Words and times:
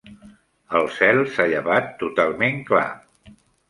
El 0.79 0.89
cel 0.95 1.21
s'ha 1.35 1.47
llevat 1.53 1.95
totalment 2.03 2.63
clar. 2.75 2.87